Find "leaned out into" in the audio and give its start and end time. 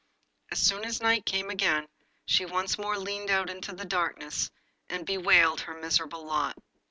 2.97-3.71